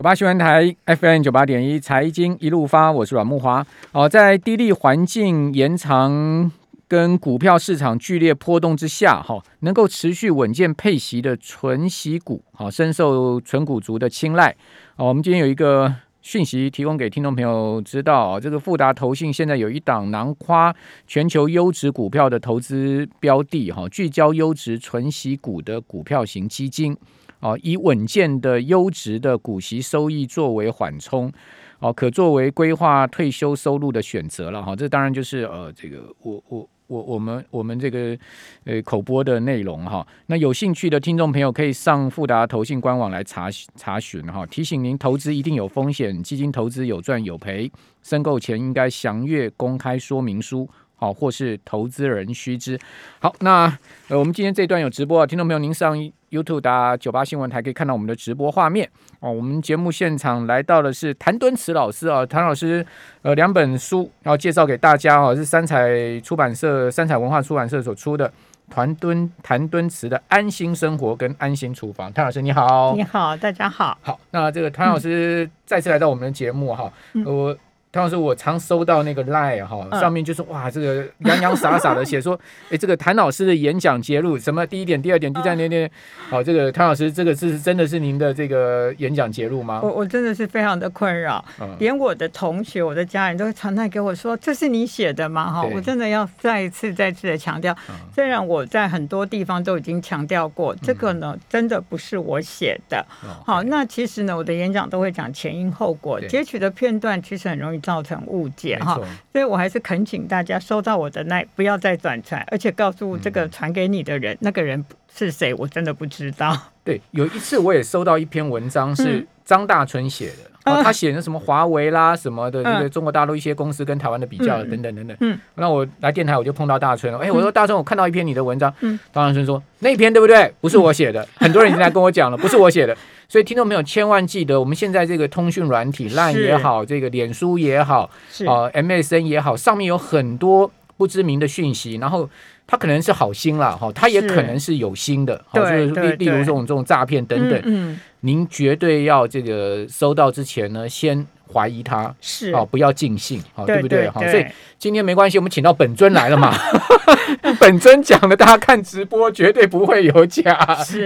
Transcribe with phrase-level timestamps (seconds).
[0.00, 3.62] 九八新闻台 FM 九八点一，财经一路发，我是阮木华。
[3.92, 6.50] 哦，在低利环境延长
[6.88, 14.56] 跟股票市场剧烈波动之下，哈，能够持续稳健配息的纯息股，好，深受纯股族的青睐。
[14.96, 20.74] 哦，我们今天有一个讯息提供给听众朋友知道，这个富达投信现在有一档囊夸
[21.06, 26.96] 全球优质股票的投资标的，哈，聚焦优质纯息股的股票型基金。
[27.40, 31.32] 哦，以稳健的优质的股息收益作为缓冲，
[31.78, 34.76] 哦，可作为规划退休收入的选择了哈。
[34.76, 38.18] 这当然就是呃，这个我我我我们我们这个
[38.64, 40.06] 呃口播的内容哈。
[40.26, 44.44] 那有兴趣的听众朋友可以上富达投信官网来查查询哈。
[44.46, 47.70] 提醒您，投资一定有风险，基金投资有赚有赔，
[48.02, 50.68] 申购前应该详阅公开说明书。
[51.00, 52.78] 好，或是投资人须知。
[53.20, 53.64] 好，那
[54.08, 55.96] 呃，我们今天这段有直播啊，听众朋友，您上
[56.28, 58.86] YouTube 打九八新闻台可以看到我们的直播画面
[59.20, 59.32] 哦。
[59.32, 62.84] 我们节目现场来到的是谭敦慈老师啊，谭老师
[63.22, 68.30] 呃两本书要介绍给大家哦，是三彩出版社、三彩文化出版社所出的
[68.68, 72.10] 谭敦谭敦慈的《安心生活》跟《安心厨房》。
[72.12, 73.96] 谭老师你好，你好，大家好。
[74.02, 76.92] 好，那这个谭老师再次来到我们的节目哈，
[77.24, 77.56] 我。
[77.92, 82.38] 当时我常收到那个 line 哈，上面就是哇，这个洋洋洒洒的写说，
[82.70, 85.90] 哎，这个谭老师的演讲节录什么第一点、第二点、第三点点，
[86.30, 89.80] 好，这个谭老师这个是真的是您的这个演讲节录吗？
[89.82, 91.44] 我我真的是非常的困扰，
[91.80, 95.52] 连我的同学、我的家人都常常给我说，这是你写的吗？
[95.52, 97.76] 哈，我真的要再一次、再次的强调，
[98.14, 103.04] 虽然我在很多地方都已经强调过，这个呢真的不是我写的。
[103.44, 107.79] 好，那其实呢，我的演讲都会讲前因后果，截取的片段其实很容易。
[107.80, 109.00] 造成误解哈，
[109.32, 116.56] 所以我还是恳请大家收到我的那不要再转传，而且告诉这个传给你的人，那个人是谁，我真的不知道。
[116.82, 125.16] 对，有一次我也收到一篇文章是张大春写的，他写的什么华为啦什么的，这个中国大陆一些公司跟台湾的比较等等等等。
[125.20, 130.52] 嗯，那我来电台我就碰到大春了，哎，我说大春，我看到一篇你的文章，嗯，张大春说那篇对不对？
[130.60, 132.96] 不是我写的， 很多人已经来跟我讲了，不是我写的。
[133.28, 138.10] 所以听众朋友千万记得，我们现在这个通讯软体，LINE 也好，这个脸书也好，
[138.46, 142.28] 啊，MSN 也好，上面有很多不知名的讯息，然后
[142.66, 151.26] 他可能是好心啦哈，他也可能是有心的，好，就是例例如这种这种诈骗等等，嗯，您绝对要这个收到之前呢，先。
[151.52, 154.08] 怀疑他是哦，不要尽兴，好对不对？
[154.10, 154.46] 好，所以
[154.78, 156.54] 今天没关系，我们请到本尊来了嘛。
[157.58, 160.56] 本尊讲的，大家看直播绝对不会有假，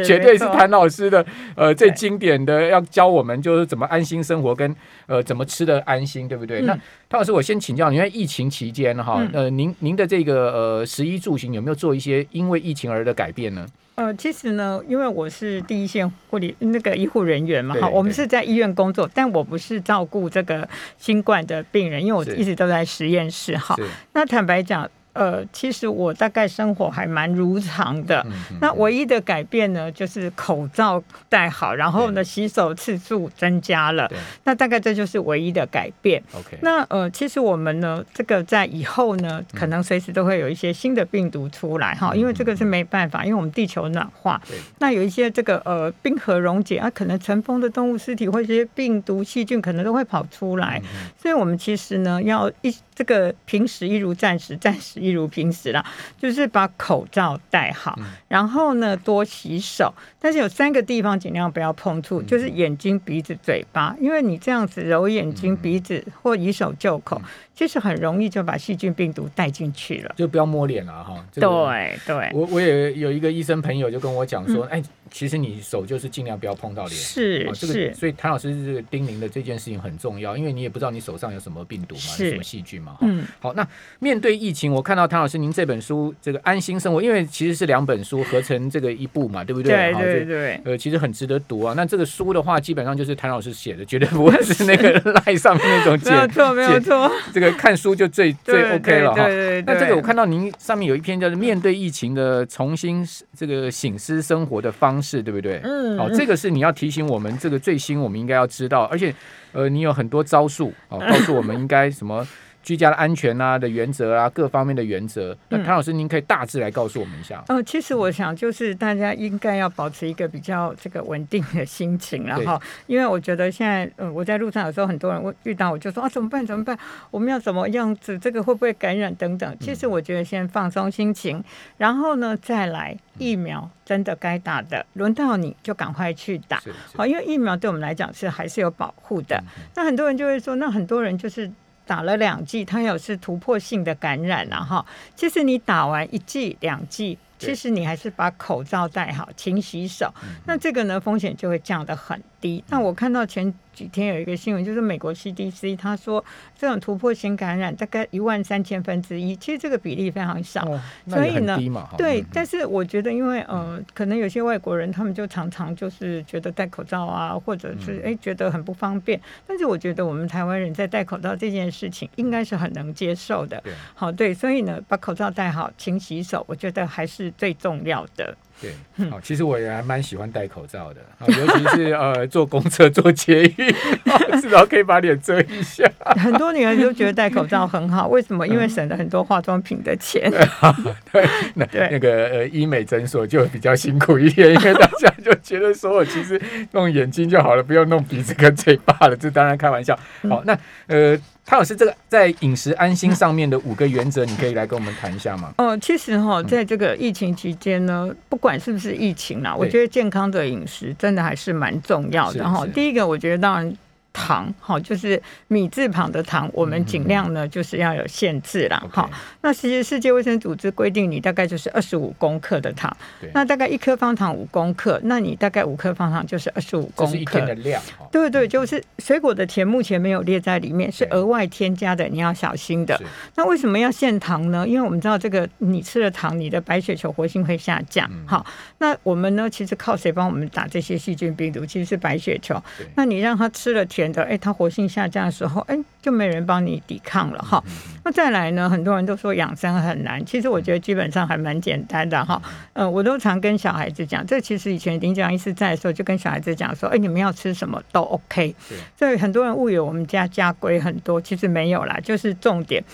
[0.05, 1.25] 绝对是谭老师的
[1.57, 4.75] 呃最经典的，要教我们就是怎么安心生活，跟
[5.07, 6.61] 呃怎么吃的安心，对不对？
[6.63, 6.73] 那
[7.09, 13.67] 谭老师，我先请教，因为疫情期间哈，呃，您您的这个呃食衣住行有没有做一些因为疫情而的改变呢？
[13.97, 23.77] 呃，其实呢，因为我是第一线护理那个医护人员嘛，哈，我们是在医院工作，但我不是照顾这个新冠的病人，因为我一直都在实验室，哈。
[24.13, 24.91] 那坦白讲。
[25.15, 28.25] 呃，其实我大概生活还蛮如常的。
[28.61, 34.11] 那唯一的改变呢，就是口罩戴好，然后呢，洗手次数增加了。
[34.43, 36.23] 那大概这就是唯一的改变。
[36.35, 36.59] OK。
[36.63, 44.43] 那呃，其实我们呢，这个在以后呢，可能随时都会有一些新的病毒出来哈，因为这个是没办法，因为我们地球暖化。
[44.81, 50.83] 那有一些这个呃冰河溶解啊，可能尘封的动物尸体或一些病毒细菌可能都会跑出来。
[51.17, 55.04] 所以我们其实呢，要一这个平时一如暂时，暂时。
[55.05, 55.85] 一如平时啦，
[56.19, 57.99] 就是把口罩戴好，
[58.29, 67.21] 然后呢多洗手，但是有三个地方尽量不要碰触，就是眼睛、鼻子、嘴巴，因为你这样子揉眼睛、鼻子或以手就口。
[67.55, 71.25] 其实很容易就把细菌病毒带进去了，就不要摸脸了哈。
[71.33, 74.83] 对对，我我也有一个医生朋友就跟我讲说，哎，
[75.15, 76.97] 其实你手就是尽量不要碰到脸。
[76.97, 82.97] 是是，所以谭老师这个叮咛的这件事情很重要，因为你也不知道你手上有什么病毒嘛，有什么细菌嘛。
[83.01, 83.67] 嗯，好，那
[84.01, 89.93] 面对疫情，我看到谭老师您这本书这个安心生活，因为其实是两本书合成这个一部嘛，对不对？
[89.95, 90.61] 对对对。
[90.65, 91.75] 呃，其实很值得读啊。
[91.77, 94.91] 那这个书的话，基本上就是谭老师写的，绝对不会是那个
[95.25, 97.11] 赖上面那种没有错，没有错。
[97.33, 97.55] 这个。
[97.57, 99.27] 看书就最最 OK 了哈。
[99.65, 105.61] 那这个我看到您上面有一篇叫做“面对疫情的重新这个醒思生活的方式”，对不对？
[105.63, 105.99] 嗯。
[105.99, 109.15] 好，这个是你要提醒我们，这个最新我们应该要知道，而且
[109.53, 112.27] 呃，你有很多招数哦，告诉我们应该什么
[112.65, 115.37] 居家的安全啊的原则啊，各方面的原则。
[115.51, 117.45] 那潘老师，您可以大致来告诉我们一下。
[117.49, 126.77] 呃，其实我想就是大家应该要保持一个比较这个稳定的心情然对后因为我觉得现在嗯我在路上有时候很多人会遇到我就说啊怎么办怎么办，
[127.11, 129.57] 我们要怎么样子，这个会不会感染等等。
[129.61, 131.45] 其嗯实我觉得先放松心情，
[131.77, 136.63] 然后呢再来疫苗真的该打的，轮到你就赶快去打。
[136.97, 139.43] 好，因为疫苗对我们来讲是还是有保护的。
[139.75, 141.51] 那很多人就会说，那很多人就是
[141.87, 144.85] 打了两剂，它有是突破性的感染啊哈。
[145.15, 152.63] 其实你打完一剂、两剂，其实你还是把口罩戴好，勤洗手，嗯那这个呢风险就会降得很低。
[152.69, 156.23] 那我看到前几天有一个新闻，就是美国 CDC 他说
[156.59, 160.63] 这种突破性感染大概一万三千分之一，其实这个比例非常少。
[160.69, 161.59] 哦，所以呢
[161.97, 169.19] 对嗯，但是我觉得，因为呃，可能有些外国人他们就常常就是觉得戴口罩啊，或者是哎、觉得很不方便。
[169.47, 173.59] 但是我觉得我们台湾人在戴口罩这件事情，应该是很能接受的。
[173.65, 178.37] 对好，对，所以呢，把口罩戴好，勤洗手，我觉得还是最重要的。
[178.61, 183.71] 对，嗯好，其实我也还蛮喜欢戴口罩的，啊尤其是呃坐公车、坐捷运，
[184.11, 185.89] 啊 至少可以把脸遮一下。
[186.21, 188.45] 很多女人都觉得戴口罩很好，为什么？
[188.49, 190.29] 因为省了很多化妆品的钱。
[191.55, 196.41] 那对那个呃医美诊所就比较辛苦一点，因为大家就觉得说我其实
[196.73, 199.17] 弄眼睛就好了，不用弄鼻子跟嘴巴了。
[199.17, 199.97] 这当然开玩笑。
[200.23, 200.59] 嗯好，那
[200.89, 201.17] 呃
[201.47, 205.53] 汤老师这个在饮食安心上面的五个原则，你可以来跟我们谈一下吗？
[205.59, 212.73] 哦，其实哈，嗯在这个疫情期间呢，不管是不是疫情啦，我对觉得健康的饮食真的还是蛮重要的哈是。
[212.73, 213.77] 第一个，我觉得当然。
[214.15, 219.13] 糖，哈，就是米字旁的糖，我们尽量呢就是要有限制啦，哈、OK，
[219.43, 222.97] 那其实世界卫生组织规定，你大概就是二十五公克的糖，
[223.35, 227.55] 那大概一颗方糖五公克，那你大概五颗方糖就是二十五公这是一天克的。
[227.57, 227.83] 量。
[228.11, 232.99] 对对，就是水果的甜目前没有列在里面，是额外添加的，你要小心的。
[233.35, 234.67] 那为什么要限糖呢？
[234.67, 238.09] 因为我们知道这个，你吃了糖，你的白血球活性会下降。
[238.13, 238.47] 嗯好，
[238.79, 241.67] 那我们呢，其实靠谁帮我们打这些细菌病毒？
[241.67, 242.63] 其实是白血球。
[242.95, 247.63] 那你让他吃了甜的，哎，它活性下降的时候，哎，就没人帮你抵抗了哈。
[247.67, 247.73] 嗯
[248.07, 252.41] 那再来呢，很多人都说养生很难，其实我觉得基本上还蛮简单的哈。
[252.75, 258.55] 嗯，我都常跟小孩子讲，这其实以前林讲医师在的时候，就跟小孩子讲说，哎，你们要吃什么都 OK。
[258.99, 262.85] 所以很多人误以为我们家家规很多，其实没有啦，就是重点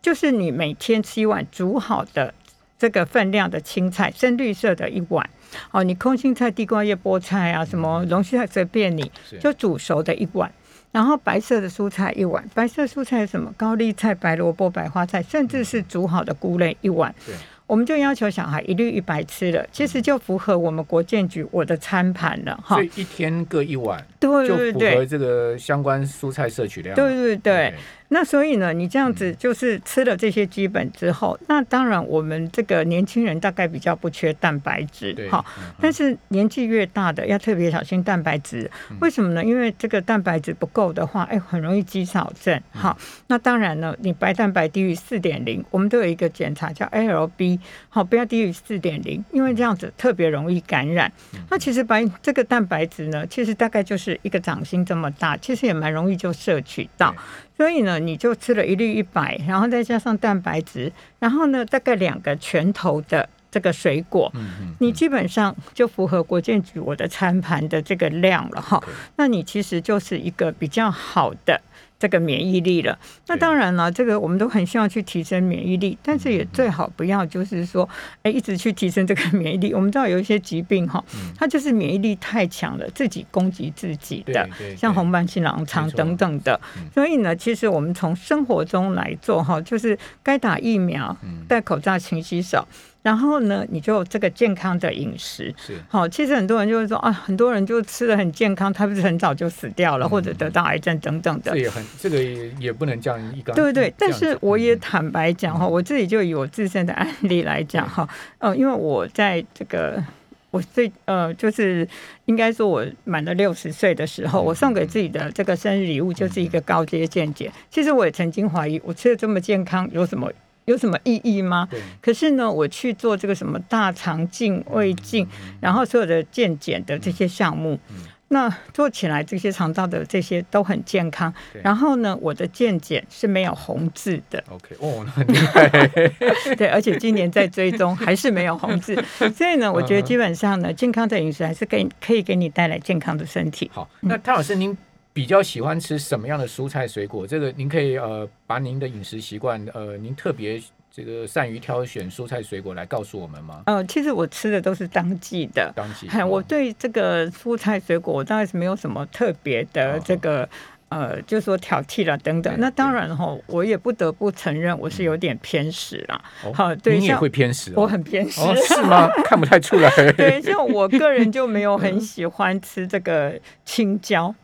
[0.00, 2.32] 就是你每天吃一碗煮好的
[2.78, 5.28] 这个分量的青菜，深绿色的一碗。
[5.72, 10.48] 哦，你空心菜、地瓜叶、菠菜啊，什么龙须菜随便你，就煮熟的一碗。
[10.92, 17.34] 然后白色的蔬菜一碗，白色蔬菜有什么高丽菜、白萝卜、白花菜，甚至是煮好的菇类一碗对。
[17.66, 22.82] 我们就要求小孩一律一白吃了，其实就符合我们国建局我的餐盘了哈所。
[22.82, 26.96] 以一天各一碗，对就符合这个相关蔬菜摄取量。
[26.96, 27.72] 对对对
[28.12, 35.44] 那所以呢，你这样嗯子就是吃了这些基本之后，那当然我们这个年轻人大概比较不缺蛋白质对，哈。
[35.56, 38.70] 嗯但是年纪越大的要特别小心蛋白质，
[39.00, 39.44] 为什么呢？
[39.44, 42.60] 因为这个蛋白质不够的话，哎，很容易肌少症。
[42.72, 42.98] 好，
[43.28, 47.58] 那当然呢，你白蛋白低于四点零，我们都有一个检查叫 ALB，
[47.88, 51.10] 好，不要低于四点零，因为这样子特别容易感染。
[51.48, 57.49] 那其实白这个蛋白质呢，其实大概就是一个掌心这么大，其实也蛮容易就摄取到对。
[57.60, 68.82] 所以呢，你就吃了一粒一百，然后再加上蛋白质，然后呢，大概两个拳头的这个水果，嗯嗯，你基本上就符合国建局我的餐盘的这个量了哈。
[69.16, 71.60] 那你其实就是一个比较好的
[72.00, 72.98] 这个免疫力了。
[73.28, 77.88] 那对当然了，这个我们都很希望去提升免疫力，但是嗯也最好不要就是说，
[78.22, 79.74] 哎，一直去提升这个免疫力。
[79.74, 84.48] 我们知道有一些疾病哈，嗯它就是免疫力太强了，自己攻击自己的。
[84.76, 92.66] 像对红斑性狼疮等等的嗯，所以呢，其实我们从生活中来做哈，就是该打疫苗嗯，戴口罩、勤洗手，
[93.02, 95.54] 然后呢，你就这个健康的饮食。
[95.56, 101.58] 是好，其实很多人就会说啊，很多人就吃的很健康，他不是很早就死掉了，嗯或者得到癌症等等的这。
[101.58, 103.56] 也很这个也也不能这样一竿。
[103.56, 110.02] 对对，但这样子是我也嗯坦白讲哈，我自己就以我自身的案例来讲哈，呃，因为我在这个
[110.50, 111.88] 我最呃，就是
[112.26, 117.50] 应该说，我满了六十岁的时候，嗯我送给自己的这个生日礼物就是一个高阶见解。
[117.70, 120.30] 其实我也曾经怀疑，我吃的这么健康有什么
[120.70, 121.66] 有什么意义吗？
[121.70, 125.26] 对可是呢，我去做这个什么大肠镜、胃镜，
[125.60, 127.96] 然后所有的健检的这些项目嗯，
[128.28, 131.32] 那做起来这些肠道的这些都很健康。
[131.62, 135.68] 然后呢，我的健检是没有红字的，OK 哦，那很厉害。
[136.56, 138.94] 对，而且今年在追踪还是没有红字，
[139.36, 143.68] 所以呢，我觉得基本上呢，健康的饮食还是给可以给你带来健康的身体。
[143.74, 144.76] 好，那汤老师您
[145.12, 147.26] 比较喜欢吃什么样的蔬菜水果？
[147.26, 153.62] 这个您可以呃把您的饮食习惯呃您特别这个善于挑选蔬菜水果来告诉我们吗？
[153.66, 156.08] 呃，其实我吃的都是当季的，当季。
[156.08, 160.48] 嗨，我对这个蔬菜水果，我大概是没有什么特别的这个。
[160.90, 166.20] 呃，就说挑剔了等等，那当然哈，我也不得不承认我是有点偏食啦。
[166.52, 169.08] 好，对，你也会偏食，我很偏食，是吗？
[169.24, 169.88] 看不太出来。
[170.18, 174.34] 对，像我个人就没有很喜欢吃这个青椒。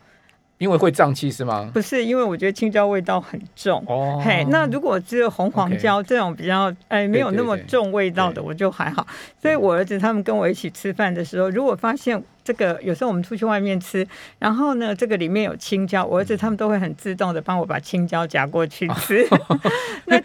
[0.57, 1.69] 因为会胀气是吗？
[1.73, 3.83] 不是，因为我觉得青椒味道很重。
[3.87, 9.05] 哦，嘿，那如果只有红黄椒这种比较哎没有那么重味道的，我就还好。
[9.41, 14.07] 所以我儿子他们跟我一起吃饭的时候，如果发现这个有时候我们出去外面吃，
[14.39, 19.27] 然后呢这个里面有青椒，我儿子他们都会很自动的帮我把青椒夹过去吃。
[20.07, 20.17] 那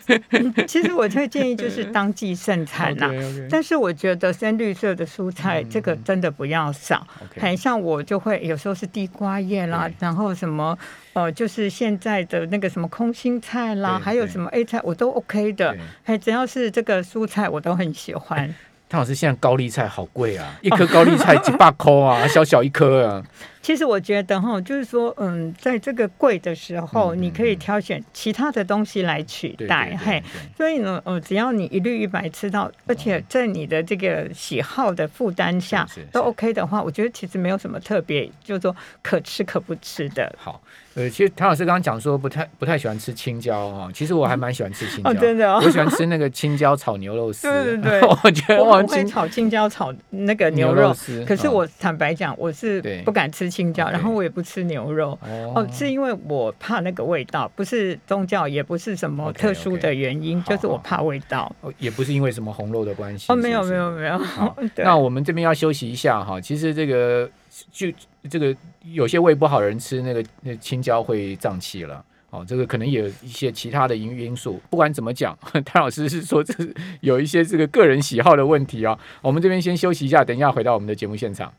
[0.67, 3.11] 其实我会建议就是当季盛产呐，
[3.50, 7.05] 但是我觉得深绿色的蔬菜这个真的不要少。
[7.41, 10.79] 很像我就会有时候是地瓜叶啦，然后什么
[11.14, 15.76] 呃，就是现在的那个什么空心菜啦，还有什么 A 菜，我都 OK 的。
[16.05, 18.55] 还只要是这个蔬菜，我都很喜欢。
[18.93, 23.25] 汤老师，现在高丽菜好贵啊， 一颗高丽菜几百块啊， 小小一颗啊。
[23.63, 30.23] 其实我觉得哈，就是说，嗯，在这个贵的时候，你可以挑选其他的东西来取代，嘿。
[30.55, 40.31] 所以呢，呃，只要你一律一百吃到，而且在你的这个喜好的负担下都 OK 的话，我觉得其实没有什么特别，就是说可吃可不吃的。
[40.37, 40.61] 好，
[40.95, 47.49] 呃，其实唐老师刚刚讲说不太不太喜欢吃青椒哈，其实我还蛮喜欢吃青椒，真的，我喜欢吃那个青椒炒牛肉丝。
[47.49, 54.33] 对对对， 我觉得我会炒青椒炒那个牛肉丝，可是我坦白讲，我是不敢吃青椒，然后我也。
[54.33, 55.19] 不吃牛肉
[55.55, 61.55] 哦，是因为我怕那个味道，不是宗教，也不是什么特殊的原因，就是我怕味道。
[61.61, 63.31] 哦，也不是因为什么红肉的关系。
[63.31, 64.19] 哦，没有没有没有。
[64.83, 66.41] 那我们这边要休息一下哈。
[66.41, 67.29] 其实这个
[67.71, 67.87] 就
[68.31, 68.55] 这个
[68.85, 72.05] 有些胃不好人吃那个那青椒会胀气了。
[72.31, 74.59] 哦，这个可能也有一些其他的因因素。
[74.71, 78.99] 不管怎么讲， 谭老师是说这是有一些这个个人喜好的问题啊。
[79.21, 81.53] 我们这边先休息一下，等一下回到我们的节目现场。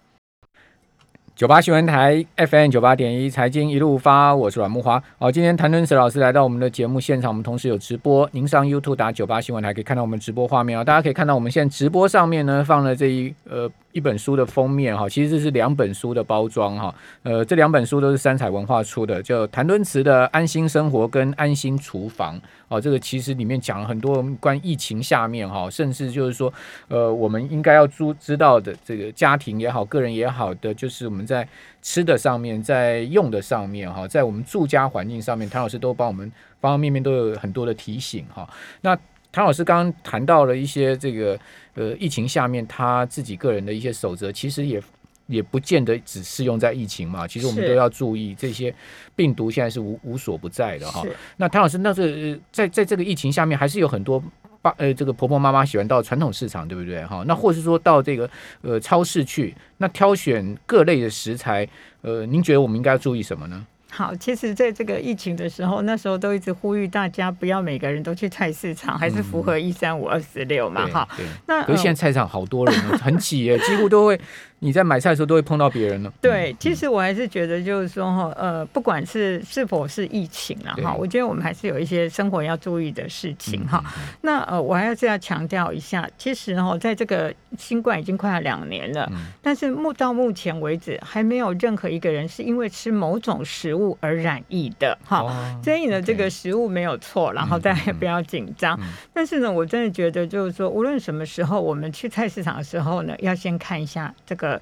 [1.35, 4.99] 九八新闻台 FM 九八点一财经一路发，我是阮木华。
[5.19, 8.27] 好，今天谭敦慈老师来到我们的节目现场，我们同时有直播。
[8.31, 13.69] 您上 YouTube 打九八新闻台可以看到我们直播画面啊，大家可以看到我们现在直播上面呢放了这一呃。
[13.93, 16.93] 一本书的封面哈，其实这是两本书的包装哈。
[17.21, 22.35] 呃，这两本书都是三彩文化出的，叫谭敦慈的《安心生活》跟《安心厨房》
[22.67, 22.81] 哦。
[22.81, 26.51] 这个其实里面讲了很多关疫情下面哈，甚至就是说，
[26.87, 31.47] 呃，我们应该要知知道的这个家庭也好，个人也好的，就是我们在
[31.81, 38.49] 吃的上面，在用的上面哈，在我们住家环境上面，谭老师都帮我们方方面面都有很多的提醒哈。
[38.81, 38.97] 那
[39.33, 41.37] 谭老师刚刚谈到了一些这个
[41.73, 44.79] 呃疫情下面他自己个人的一些守则，其实也
[45.25, 47.27] 也不见得只适用在疫情嘛。
[47.27, 48.73] 其实我们都要注意这些
[49.15, 51.03] 病毒现在是无无所不在的哈。
[51.37, 54.23] 那唐老师，那是在在这个疫情下面，还是有很多
[54.61, 57.23] 爸呃这个婆婆妈妈喜欢到传统市场，对不对哈？
[57.25, 58.29] 那或是说到这个
[58.61, 61.67] 呃超市去，那挑选各类的食材，
[62.01, 63.65] 呃，您觉得我们应该要注意什么呢？
[63.95, 71.07] 好，其实在这个疫情的时候，那时候都一直呼吁大家不要每个人都去菜市场，还是符合一三五二四六嘛，哈。
[71.45, 74.19] 那可是现在菜场好多人，很挤耶，几乎都会。
[74.63, 76.11] 你在买菜的时候都会碰到别人呢。
[76.21, 83.83] 对，其实我还是觉得就是说哈，呃，不管是是否是疫情了哈，我觉得我们还是有一些生活要注意的事情哈。
[84.21, 95.59] 那呃，我还是要强调一下，其实哈，在这个新冠已经快要两年了，但是目到目前为止还没有任何一个人是因为吃某种食物而染疫的哈。
[95.61, 98.79] 所以呢，这个食物没有错，然后大家也不要紧张。
[99.13, 104.52] 但是呢，我真的觉得就是说，无论什么时候我们去菜市场的时候呢，要先看一下这个。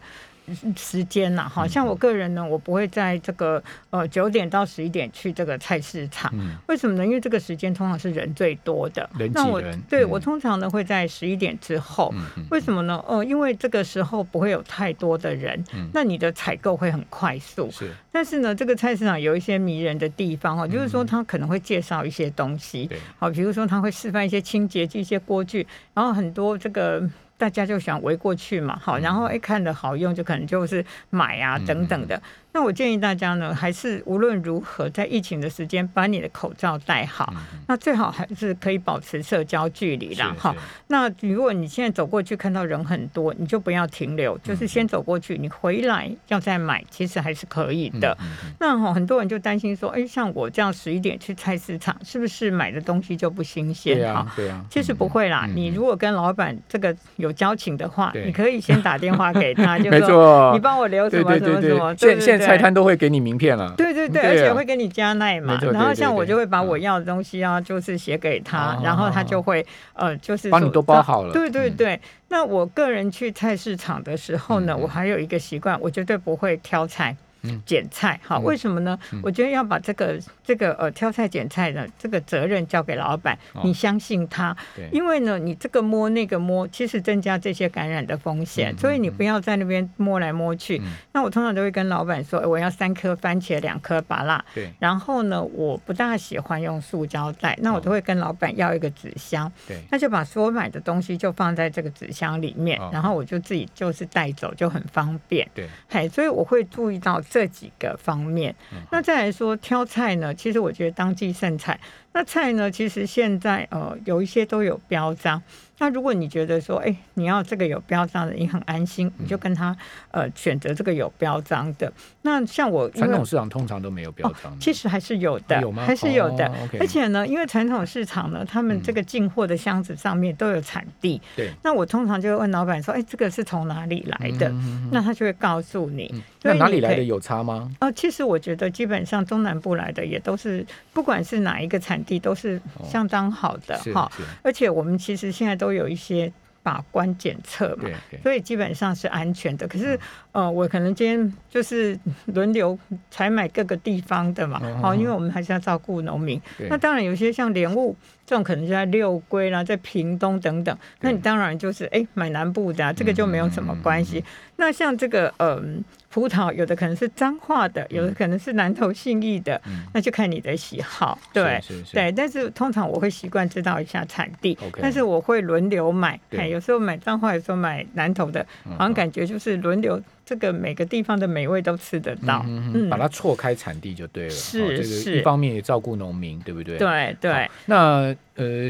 [0.76, 6.34] 时间呐，好，像我个人呢，我不会在这个呃九点到十一点去这个菜市场，
[6.68, 7.06] 为什么呢？
[7.06, 9.08] 因为这个时间通常是人最多的。
[9.34, 12.14] 那我对我通常呢会在十一点之后，
[12.50, 13.02] 为什么呢？
[13.08, 17.70] 哦，因为这个时候不会有太多的人，那你的采购会很快速。
[17.72, 27.08] 是，但是呢，这个菜市场有一些迷人的地方哦，就是说他可能会介绍一些东西，好，比如说他会示范一些清洁剂、一些锅具，然后很多这个。
[27.42, 32.22] 大家就想围过去嘛，好，然后一看的好用，就可能就是买啊等等的。
[32.54, 37.34] 那我建议大家呢，还是无论如何，在疫情的时间，把你的口罩戴好。
[37.68, 40.54] 那最好还是可以保持社交距离啦，哈。
[40.88, 48.18] 那如果你现在走过去看到人很多，你就不要停留，就是先走过去，你回来要再买，其实还是可以的。
[48.60, 53.96] 那哈，很多人就担心说，哎，像我这样十一点去菜市场，是不是买的东西就不新鲜？
[53.96, 54.66] 对啊，对啊。
[54.70, 61.96] 其实不会啦，你如果跟老板这个有交情的话，你可以先打电话给他， 就说你帮我留什么什么什么。
[61.96, 63.74] 现现对菜摊都会给你名片了。
[63.78, 65.60] 对对对，对啊而且会给你加奈嘛。
[65.72, 72.02] 然后像我就会把嗯我要的东西啊，就是写给他哦，然后他就会呃，就是帮你都包好了对对嗯对。
[72.30, 77.16] 那我个人去菜市场的时候呢，我还有一个习惯，我绝对不会挑菜。
[77.44, 77.62] 嗯。
[77.66, 78.44] 捡菜，好，嗯。
[78.44, 78.98] 为什么呢？
[79.24, 83.62] 我觉得要把这个这个呃挑菜捡菜的这个责任交给老板，哦。
[83.64, 90.78] 你相信他，对，因为呢，你这个摸那个摸，其实增加这些感染的风险，嗯所以你不要在那边摸来摸去。
[90.80, 90.92] 嗯。
[91.14, 94.44] 那我通常都会跟老板说，哎我要三颗番茄，两颗芭辣。
[94.54, 94.72] 对。
[94.80, 102.90] 然后呢，我不大喜欢用塑胶袋，那我都会跟老板要一个纸箱，对，那就把所有买的东西就放在这个纸箱里面，哦。
[102.92, 105.48] 然后我就自己就是带走，就很方便。
[105.54, 108.54] 对，嘿，所以我会注意到这几个方面。
[108.74, 111.80] 嗯那再来说挑菜呢，其实我觉得当季剩菜，
[112.14, 115.42] 那菜呢，其实现在呃有一些都有标章。
[115.80, 119.76] 那如果你觉得说，哎、你要这个有标章的，你很安心，嗯你就跟他
[120.12, 121.92] 呃选择这个有标章的。
[122.22, 124.58] 那像我传统市场通常都没有标章的。
[124.60, 126.52] 其实还是有的，哦有吗还是有的。
[126.80, 131.20] 而且呢，因为传统市场呢，他们这个进货的箱子上面都有产地。
[131.36, 134.54] 对，那我通常就会问老板说：“哎，这个是从哪里来的？”
[134.92, 136.12] 那他就会告诉你。
[136.14, 137.72] 嗯那哪里来的有差吗？
[137.82, 144.12] 哦，其实我觉得基本上中南部来的也都是，不管是哪一个产地，都是相当好的哈。
[144.16, 146.32] 是，而且我们其实现在都有一些
[146.64, 147.90] 把关检测嘛
[148.22, 149.68] 所以基本上是安全的。
[149.68, 149.96] 可是，
[150.34, 152.78] 嗯呃，我可能今天就是轮流
[153.10, 156.40] 采买各个地方的嘛，好、因为我们还是要照顾农民。
[156.70, 164.20] 那当然有些像莲雾这种，可能就在六龟啦，在屏东等等，那你当然就是哎、买南部的、啊，这个就没有什么关系。
[164.20, 164.24] 嗯
[164.58, 165.84] 那像这个嗯。
[166.12, 171.18] 葡萄有的可能是彰化的，有的可能是南投信义的，嗯那就看你的喜好。
[171.32, 182.44] 对，是是是对，但是通常我会习惯知道一下产地但是我会轮流买，对哎，有时候买彰化，有时候买南投的，嗯好像感觉就是轮流，这个每个地方的美味都吃得到。
[182.46, 184.30] 嗯嗯，把它错开产地就对了。
[184.30, 186.78] 是哦这个是一方面也照顾农民，对不对？。
[186.78, 188.70] 对对，那呃，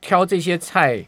[0.00, 1.04] 挑这些菜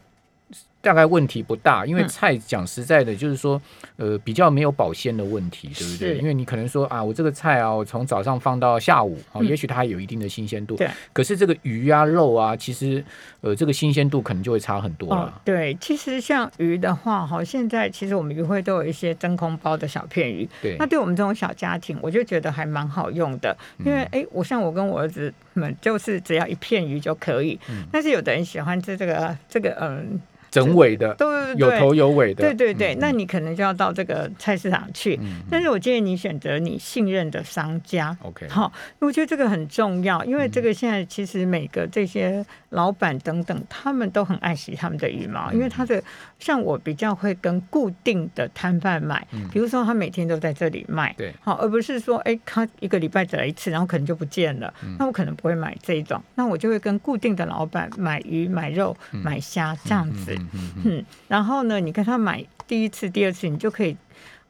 [0.83, 3.59] 大概问题不大，因为嗯菜讲实在的，就是说
[3.95, 6.17] 呃比较没有保鲜的问题，对不对？
[6.17, 10.75] 因为你可能说啊，我这个菜啊，我从早上放到下午，哦，嗯也许它还有一定的新鲜度。
[10.75, 10.89] 对。
[11.13, 13.01] 可是这个鱼啊、肉啊，其实
[13.39, 27.57] 呃这个新鲜度可能就会差很多哦了。，对，其实像鱼的话，哈，现在其实我们鱼会都有一些真空包的小片鱼，对那对我们这种小家庭，我就觉得还蛮好用的，因为哎、我像我跟我儿子们，就是只要一片鱼就可以。
[27.69, 30.19] 嗯但是有的人喜欢吃这个这个嗯，
[30.53, 32.43] 整尾的，对对有头有尾的。
[32.43, 32.97] 对对对，嗯。
[32.99, 35.19] 那你可能就要到这个菜市场去。
[35.21, 38.15] 嗯但是我建议你选择你信任的商家。
[38.21, 46.01] OK，好，我觉得这个很重要，因为这嗯个现在其实每个这些老板等等，他们都很爱惜他们的羽毛，因为他的
[46.39, 49.47] 像我比较会跟固定的摊贩买，嗯。
[49.51, 51.33] 比如说他每天都在这里卖，对。
[51.41, 60.81] 好，而不是说哎他一个礼拜只来一次，然后可能就不见了，那我可能不会买这一种，那我就会跟固定的老板买鱼、买肉、买虾这样子，嗯嗯嗯。
[60.85, 63.95] 嗯，然后呢，你跟他买第一次、第二次，你就可以，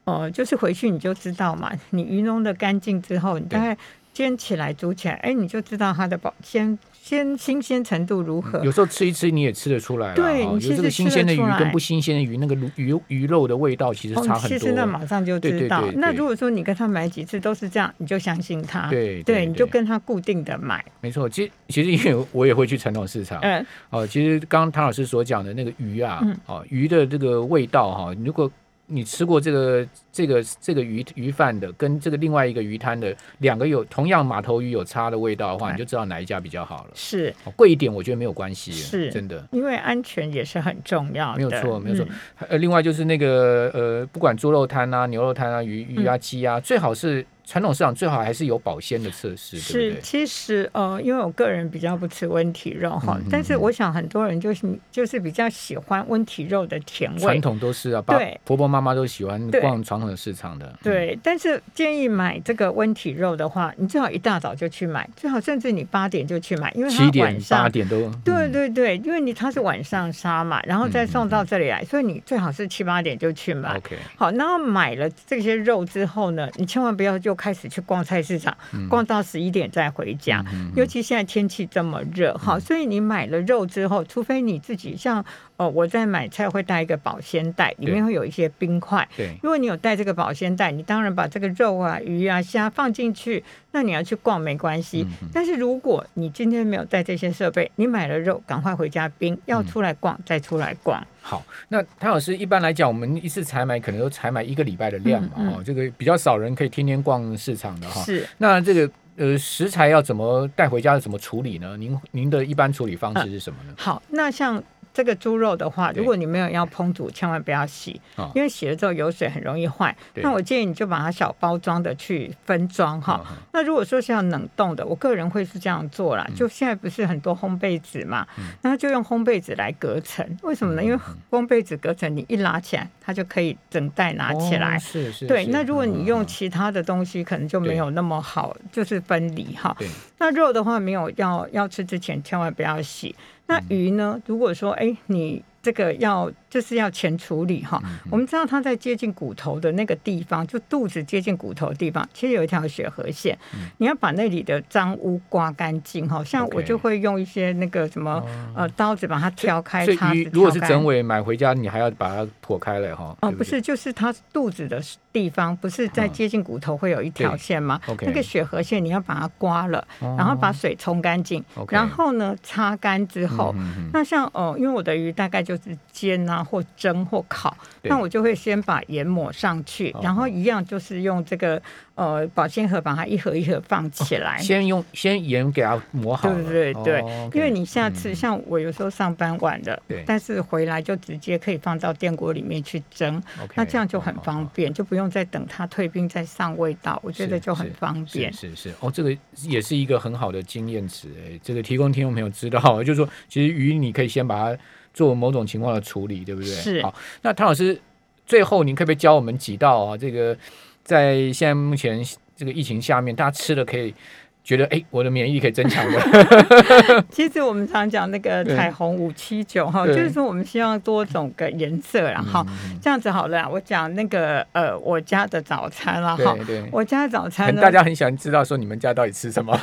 [0.04, 3.76] 呃，就是回去你就知道嘛， 你鱼弄的干净之后，你大概
[4.12, 8.64] 煎起来、煮起来，哎，你就知道它的保鲜鲜新鲜程度如何。
[8.64, 14.56] 有时候吃一吃你也吃得出来啦，对哦你其实吃有这个新鲜的鱼跟不新鲜的鱼，那个鱼鱼肉的味道其实差很多。
[14.56, 15.82] 哦其实那马上就知道。
[15.82, 18.88] 对对那如果说你跟他买几次都是这样，你就相信他。
[18.88, 20.82] 对对对，你就跟他固定的买。
[21.02, 28.50] 没错，其实其实因为我也会去传统市场，嗯，哦，其实刚刚唐老师所讲的那个鱼啊，嗯哦，鱼的这个味道哈、如果
[28.86, 36.90] 你吃过这个这个这个鱼鱼饭的，跟这个另外一个鱼摊的两个有同样码头鱼有差的味道的话，哎你就知道哪一家比较好了。
[36.94, 39.42] 是哦贵一点我觉得没有关系，是真的。
[39.52, 41.38] 因为安全也是很重要的。
[41.38, 50.00] 没有错没有错嗯呃，另外就是那个呃，不管猪肉摊啊、牛肉摊啊、鱼鱼嗯啊、鸡啊，最好是传统市场最好还是有保鲜的测试，对是？
[50.00, 57.40] 其实呃，因为我个人比较不吃温体肉哈，嗯嗯但是我想很多人就是就是比较喜欢温体肉的甜味传。
[57.42, 60.66] 统都是啊，爸对婆婆妈妈都喜欢逛传统的市场的。
[60.66, 67.68] 嗯对，但是建议买这个温体肉的话，你最好一大早就去买，最好甚至你八点就去买，因为它七点八。
[67.68, 73.76] 点都对嗯对对，因为你它是晚上杀嘛，然后再送到这里来，所以你最好是七八点就去买。
[73.76, 78.56] OK，好，然后买了这些肉之后呢，你千万不要就开始去逛菜市场，
[78.88, 80.44] 逛到十一点再回家。
[80.52, 85.24] 嗯尤其现在天气这么热，好，所以你买了肉之后，除非你自己像
[85.56, 89.08] 呃我在买菜会带一个保鲜袋，里面会有一些冰块。
[89.16, 93.42] 对，如果你有带这个保鲜袋，你当然把这个肉啊、鱼啊、虾放进去，
[93.74, 95.04] 那你要去逛没关系。
[95.20, 101.04] 嗯但是如果你今天没有带这些设备，你买了肉，赶快回家冰，要嗯出来逛再出来逛。
[101.20, 108.00] 好，那谭老师一般来讲，我们一次采买可能都采买一个礼拜的量嘛，哦，这个比较少人可以天天逛市场的哈。
[108.02, 108.24] 是。
[108.38, 111.76] 那这个呃食材要怎么带回家，怎么处理呢？
[111.76, 113.74] 您您的一般处理方式是什么呢？
[113.76, 114.62] 好，那像
[114.94, 119.94] 这个猪肉的话，如果你没有要烹煮，千万不要洗，啊因为洗了之后油水很容易坏。
[120.14, 123.20] 那我建议你就把它小包装的去分装哈。
[123.52, 126.24] 那如果说是要冷冻的，我个人会是这样做啦。
[126.36, 128.24] 就现在不是很多烘焙纸嘛，
[128.62, 130.24] 那就用烘焙纸来隔层。
[130.42, 130.82] 为什么呢？
[130.82, 130.98] 嗯因为
[131.30, 134.78] 烘焙纸隔层，你一拉起来，它就可以整袋拿起来哦。
[134.78, 135.26] 是是。
[135.26, 139.74] 对，那如果你用其他的东西，可能就没有那么好，就是分离哈。
[139.78, 139.88] 对
[140.24, 143.14] 那肉的话，没有要要吃之前千万不要洗。
[143.46, 144.18] 那嗯鱼呢？
[144.24, 153.36] 如果说哎，你这个要就是要前处理哈，嗯我们知道它在接近骨头的那个地方，就肚子接近骨头的地方，其实有一条血河线，
[153.78, 156.22] 你要把那里的脏污刮干净哈。
[156.22, 158.22] 像我就会用一些那个什么
[158.54, 163.16] 呃刀子把它挑开，所以叉子鱼如果是整尾买回家，你还要把它剖开了哈。
[163.22, 163.38] 哦，对对？
[163.38, 167.80] 不是，就是它肚子的地方，不是在嗯接近骨头会有一条对线吗？
[168.02, 170.14] 那个血河线你要把它刮了，哦。
[170.18, 173.54] 然后把水冲干净然后呢擦干之后，
[173.92, 181.60] 那像哦，因为我的鱼大概就是煎啊或蒸或烤，那我就会先把盐抹上去哦，然后一样就是用这个
[181.94, 184.38] 呃保鲜盒把它一盒一盒放起来。
[184.38, 186.42] 先用先盐给它抹好了。
[186.44, 187.38] 对对对，哦，OK。
[187.38, 188.14] 因为你下次、嗯。
[188.14, 193.22] 像我有时候上班晚了对，但是回来就直接可以放到电锅里面去蒸
[193.54, 198.32] 那这样就很方便，就不用再等它退冰再上味道，我觉得就很方便。
[198.32, 204.58] 是是是，哦，这个也是一个很好的经验值哎，这个提供听众朋友知道， 就是说，其实鱼你可以先把它
[204.94, 206.48] 做某种情况的处理，对不对？
[206.50, 207.78] 是好，那唐老师
[208.24, 209.96] 最后您可不可以教我们几道啊？
[209.96, 210.34] 这个
[210.82, 212.02] 在现在目前
[212.36, 213.94] 这个疫情下面，大家吃了可以
[214.42, 217.04] 觉得哎，我的免疫力可以增强的。
[217.10, 222.44] 其实我们常讲那个彩虹五七九哈，就是说我们希望多种个颜色啦哈。
[222.48, 226.36] 嗯这样子好了，我讲那个呃我家的早餐啦哈。
[226.70, 229.58] 我家的早餐呢，大家很喜欢知道说你们家到底吃什么，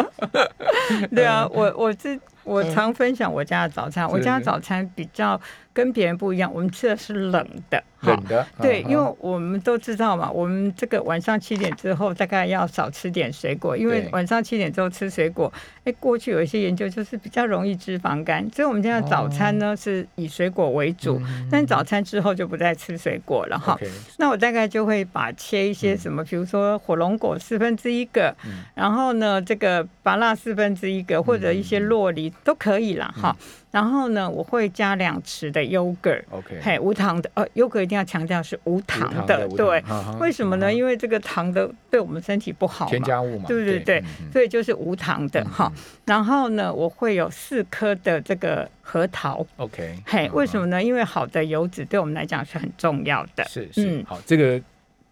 [1.14, 2.18] 对啊，我我是
[2.50, 5.40] 我常分享我家的早餐，我家的早餐比较
[5.80, 8.46] 跟别人不一样，我们吃的是冷的，哈冷的。
[8.60, 8.90] 对，嗯。
[8.90, 15.50] 因为我们都知道嘛，我们这个晚上七点之后大概要少吃点水果，因为晚上七点之后吃水果，
[15.84, 21.18] 哎，过去有一些研究就是比较容易脂肪肝，所以我们现在早餐呢、是以水果为主，
[21.50, 23.78] 但早餐之后就不再吃水果了哈。
[24.18, 28.64] 那我大概就会把切一些什么，比如说火龙果四分之一个，嗯。
[28.74, 33.34] 然后呢，这个芭乐四分之一个，或者一些洛梨都可以啦哈。
[33.70, 39.82] 然后呢，我会加两匙的 yogurt，OK，嘿，无糖的，呃，yogurt 一定要强调是无糖的，对。
[40.18, 40.72] 为什么呢？
[40.72, 44.02] 因为这个糖的对我们身体不好嘛，添加物嘛，对对对
[44.32, 45.72] 所以就是无糖的哈。
[46.04, 50.82] 然后呢，我会有四颗的这个核桃，OK，嘿，嗯为什么呢？
[50.82, 53.44] 因为好的油脂对我们来讲是很重要的。
[53.44, 54.04] 是是，嗯。
[54.04, 54.60] 好，这个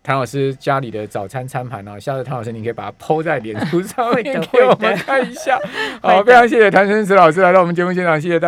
[0.02, 5.58] 谭老师家里的早餐餐盘呢，下次谭老师你可以把它抛在脸书上面 给我们看一下。
[6.00, 8.46] 好，非常谢谢谭生慈老师来到我们节目现场，谢谢大家。